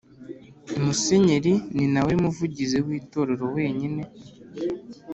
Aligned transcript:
Musenyeri 0.85 1.53
ni 1.75 1.85
nawe 1.93 2.13
muvugizi 2.23 2.77
w’ 2.85 2.87
Itorero 2.99 3.45
wenyine 3.55 4.01